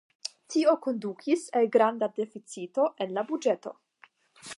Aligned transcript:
Tio 0.53 0.71
kondukis 0.85 1.43
al 1.59 1.69
granda 1.75 2.09
deficito 2.15 2.87
en 3.07 3.13
la 3.19 3.25
buĝeto. 3.29 3.75